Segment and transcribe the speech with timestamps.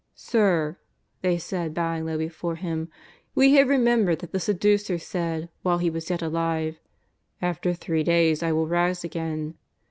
[0.15, 0.79] "Sir,"
[1.21, 2.89] they said, bowing low before him,"
[3.35, 6.77] we have remembered that that seducer said while he was yet alive:^
[7.39, 9.59] After three days I vdll rise again.'